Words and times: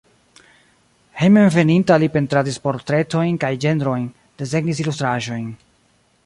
Hejmenveninta 1.19 1.97
li 2.03 2.09
pentradis 2.15 2.57
portretojn 2.65 3.37
kaj 3.45 3.53
ĝenrojn, 3.67 4.09
desegnis 4.43 4.83
ilustraĵojn. 4.87 5.47